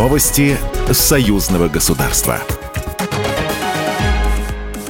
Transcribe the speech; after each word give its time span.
Новости 0.00 0.56
союзного 0.90 1.68
государства. 1.68 2.40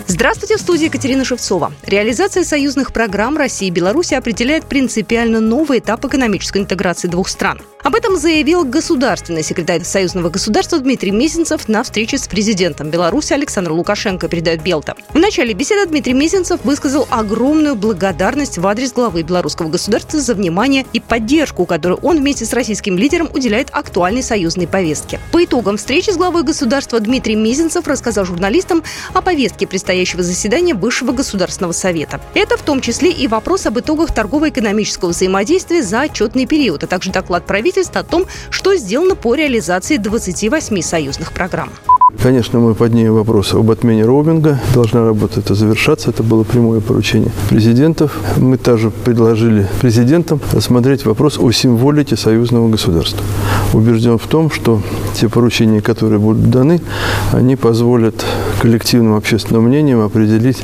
Здравствуйте, 0.07 0.57
в 0.57 0.61
студии 0.61 0.85
Екатерина 0.85 1.25
Шевцова. 1.25 1.73
Реализация 1.85 2.45
союзных 2.45 2.93
программ 2.93 3.37
России 3.37 3.67
и 3.67 3.71
Беларуси 3.73 4.15
определяет 4.15 4.67
принципиально 4.67 5.41
новый 5.41 5.81
этап 5.81 6.05
экономической 6.05 6.59
интеграции 6.59 7.09
двух 7.09 7.29
стран. 7.29 7.61
Об 7.83 7.95
этом 7.95 8.19
заявил 8.19 8.65
государственный 8.65 9.43
секретарь 9.43 9.85
Союзного 9.85 10.29
государства 10.29 10.79
Дмитрий 10.79 11.13
Мезенцев 11.13 11.67
на 11.67 11.83
встрече 11.83 12.19
с 12.19 12.29
президентом 12.29 12.91
Беларуси 12.91 13.33
Александром 13.33 13.79
Лукашенко, 13.79 14.29
передает 14.29 14.63
Белта. 14.63 14.97
В 15.15 15.19
начале 15.19 15.55
беседы 15.55 15.89
Дмитрий 15.89 16.13
Мезенцев 16.13 16.61
высказал 16.65 17.09
огромную 17.09 17.77
благодарность 17.77 18.59
в 18.59 18.67
адрес 18.67 18.93
главы 18.93 19.23
белорусского 19.23 19.71
государства 19.71 20.21
за 20.21 20.35
внимание 20.35 20.85
и 20.93 21.01
поддержку, 21.01 21.65
которую 21.65 22.01
он 22.01 22.19
вместе 22.19 22.45
с 22.45 22.53
российским 22.53 22.99
лидером 22.99 23.31
уделяет 23.33 23.71
актуальной 23.73 24.23
союзной 24.23 24.67
повестке. 24.67 25.19
По 25.33 25.43
итогам 25.43 25.79
встречи 25.79 26.11
с 26.11 26.19
главой 26.19 26.43
государства 26.43 27.01
Дмитрий 27.01 27.35
Мезенцев 27.35 27.87
рассказал 27.87 28.27
журналистам 28.27 28.83
о 29.15 29.23
повестке 29.23 29.67
предстоящего 29.67 30.23
заседания 30.23 30.75
Высшего 30.75 31.13
государственного 31.13 31.73
совета. 31.73 32.21
Это 32.35 32.59
в 32.59 32.63
том 32.63 32.83
числе 32.83 33.11
и 33.11 33.27
вопрос 33.27 33.65
об 33.65 33.79
итогах 33.79 34.13
торгово-экономического 34.13 35.11
взаимодействия 35.11 35.83
за 35.83 36.03
отчетный 36.03 36.45
период, 36.45 36.85
а 36.85 36.87
также 36.87 37.11
доклад 37.11 37.47
правительства 37.47 37.70
правительств 37.71 37.97
о 37.97 38.03
том, 38.03 38.27
что 38.51 38.75
сделано 38.77 39.15
по 39.15 39.35
реализации 39.35 39.97
28 39.97 40.83
союзных 40.83 41.33
программ. 41.33 41.71
Конечно, 42.21 42.59
мы 42.59 42.75
поднимем 42.75 43.15
вопрос 43.15 43.55
об 43.55 43.71
отмене 43.71 44.05
роуминга. 44.05 44.59
Должна 44.75 45.05
работа 45.05 45.39
это 45.39 45.55
завершаться. 45.55 46.11
Это 46.11 46.25
было 46.25 46.43
прямое 46.43 46.81
поручение 46.81 47.31
президентов. 47.49 48.19
Мы 48.37 48.57
также 48.57 48.91
предложили 48.91 49.69
президентам 49.81 50.41
рассмотреть 50.53 51.07
вопрос 51.07 51.39
о 51.39 51.53
символике 51.53 52.17
союзного 52.17 52.69
государства. 52.69 53.25
Убежден 53.73 54.19
в 54.19 54.27
том, 54.27 54.51
что 54.51 54.83
те 55.15 55.29
поручения, 55.29 55.81
которые 55.81 56.19
будут 56.19 56.51
даны, 56.51 56.81
они 57.33 57.55
позволят 57.55 58.25
коллективным 58.61 59.15
общественным 59.15 59.65
мнением 59.65 60.01
определить 60.01 60.59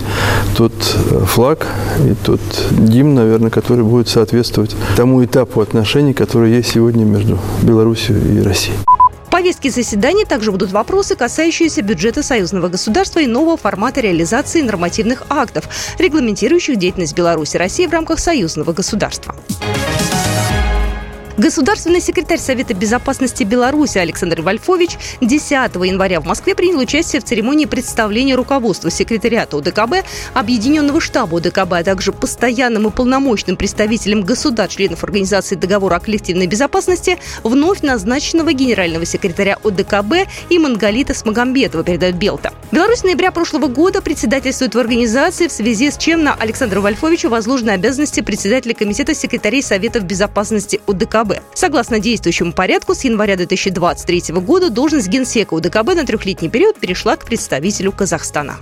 тот 0.57 0.73
э, 1.11 1.25
флаг 1.27 1.67
и 2.05 2.15
тот 2.15 2.41
гимн, 2.73 3.15
наверное, 3.15 3.51
который 3.51 3.85
будет 3.85 4.09
соответствовать 4.09 4.75
тому 4.97 5.25
этапу 5.25 5.61
отношений, 5.61 6.15
который 6.15 6.53
есть 6.53 6.73
сегодня 6.73 7.05
между 7.05 7.39
Беларусью 7.63 8.17
и 8.17 8.41
Россией 8.43 8.77
повестке 9.37 9.71
заседания 9.71 10.25
также 10.25 10.51
будут 10.51 10.73
вопросы, 10.73 11.15
касающиеся 11.15 11.83
бюджета 11.83 12.23
союзного 12.23 12.69
государства 12.69 13.21
и 13.21 13.27
нового 13.27 13.59
формата 13.59 14.01
реализации 14.01 14.63
нормативных 14.63 15.25
актов, 15.29 15.69
регламентирующих 15.99 16.79
деятельность 16.79 17.15
Беларуси 17.15 17.57
и 17.57 17.59
России 17.59 17.87
в 17.87 17.93
рамках 17.93 18.19
союзного 18.19 18.73
государства. 18.73 19.37
Государственный 21.39 22.01
секретарь 22.01 22.39
Совета 22.39 22.73
безопасности 22.73 23.45
Беларуси 23.45 23.99
Александр 23.99 24.41
Вольфович 24.41 24.97
10 25.21 25.53
января 25.53 26.23
в 26.23 26.25
Москве 26.25 26.55
принял 26.55 26.79
участие 26.79 27.21
в 27.21 27.25
церемонии 27.25 27.67
представления 27.67 28.37
руководства 28.37 28.91
секретариата 28.91 29.59
УДКБ, 29.59 30.07
Объединенного 30.33 30.99
штаба 30.99 31.35
УДКБ, 31.35 31.73
а 31.73 31.85
также 31.85 32.13
постоянным 32.13 32.89
и 32.89 32.91
полномочным 32.91 33.57
представителем 33.57 34.23
государств-членов 34.23 35.05
Организации 35.05 35.57
договора 35.57 35.97
о 35.97 36.01
коллективной 36.01 36.47
безопасности 36.47 37.19
вновь 37.43 37.83
назначенного 37.83 38.55
генерального 38.55 39.05
секретаря 39.05 39.59
УДКБ 39.63 40.29
и 40.49 40.59
Мангалита 40.59 41.13
Смагамбетова, 41.13 41.85
передает 41.85 42.17
Белта. 42.17 42.55
Беларусь 42.73 43.01
с 43.01 43.05
ноября 43.05 43.31
прошлого 43.31 43.67
года 43.67 44.01
председательствует 44.01 44.75
в 44.75 44.79
организации, 44.79 45.49
в 45.49 45.53
связи 45.53 45.91
с 45.91 45.99
чем 45.99 46.25
на 46.25 46.33
Александра 46.33 46.81
Вольфовича 46.81 47.29
возложены 47.29 47.71
обязанности 47.71 48.23
председателя 48.23 48.73
Комитета 48.73 49.15
секретарей 49.15 49.63
Советов 49.63 50.05
безопасности 50.05 50.81
УДКБ 50.87 51.26
УДКБ. 51.27 51.43
Согласно 51.55 51.99
действующему 51.99 52.53
порядку, 52.53 52.95
с 52.95 53.05
января 53.05 53.37
2023 53.37 54.35
года 54.35 54.71
должность 54.71 55.09
генсека 55.09 55.55
УДКБ 55.55 55.95
на 55.95 56.07
трехлетний 56.07 56.49
период 56.49 56.79
перешла 56.79 57.17
к 57.17 57.25
представителю 57.25 57.93
Казахстана. 57.93 58.57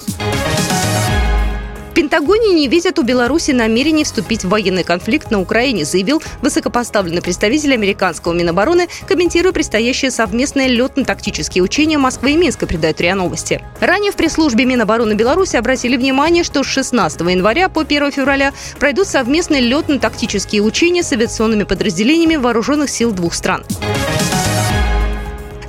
Пентагоне 1.95 2.53
не 2.53 2.67
видят 2.67 2.99
у 2.99 3.03
Беларуси 3.03 3.53
намерений 3.53 4.03
вступить 4.03 4.43
в 4.43 4.49
военный 4.49 4.83
конфликт 4.83 5.31
на 5.31 5.41
Украине, 5.41 5.85
заявил 5.85 6.21
высокопоставленный 6.43 7.23
представитель 7.23 7.73
американского 7.73 8.33
Минобороны, 8.33 8.89
комментируя 9.07 9.53
предстоящие 9.53 10.11
совместные 10.11 10.67
летно-тактические 10.69 11.63
учения 11.63 11.97
Москвы 11.97 12.33
и 12.33 12.37
Минска, 12.37 12.67
передают 12.67 13.01
РИА 13.01 13.15
Новости. 13.15 13.63
Ранее 13.79 14.11
в 14.11 14.17
пресс-службе 14.17 14.65
Минобороны 14.65 15.13
Беларуси 15.13 15.55
обратили 15.55 15.97
внимание, 15.97 16.43
что 16.43 16.65
с 16.65 16.67
16 16.67 17.21
января 17.21 17.69
по 17.69 17.83
1 17.83 18.11
февраля 18.11 18.53
пройдут 18.81 19.07
совместные 19.07 19.61
летно-тактические 19.61 20.63
учения 20.63 21.05
с 21.05 21.13
авиационными 21.13 21.63
подразделениями 21.63 22.35
вооруженных 22.35 22.91
сил 22.91 23.13
двух 23.13 23.35
стран. 23.35 23.65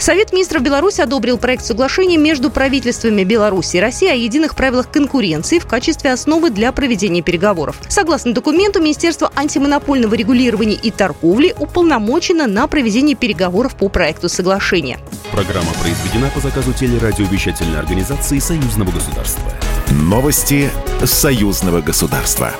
Совет 0.05 0.31
министров 0.33 0.61
Беларуси 0.61 1.01
одобрил 1.01 1.39
проект 1.39 1.65
соглашения 1.65 2.17
между 2.17 2.51
правительствами 2.51 3.23
Беларуси 3.23 3.77
и 3.77 3.79
России 3.79 4.07
о 4.07 4.13
единых 4.13 4.53
правилах 4.53 4.91
конкуренции 4.91 5.57
в 5.57 5.65
качестве 5.65 6.13
основы 6.13 6.51
для 6.51 6.71
проведения 6.71 7.23
переговоров. 7.23 7.77
Согласно 7.89 8.31
документу, 8.31 8.79
Министерство 8.79 9.31
антимонопольного 9.35 10.13
регулирования 10.13 10.75
и 10.75 10.91
торговли 10.91 11.55
уполномочено 11.57 12.45
на 12.45 12.67
проведение 12.67 13.15
переговоров 13.15 13.75
по 13.75 13.89
проекту 13.89 14.29
соглашения. 14.29 14.99
Программа 15.31 15.71
произведена 15.81 16.29
по 16.35 16.39
заказу 16.39 16.71
телерадиовещательной 16.71 17.79
организации 17.79 18.37
Союзного 18.37 18.91
государства. 18.91 19.51
Новости 19.89 20.69
Союзного 21.03 21.81
государства. 21.81 22.53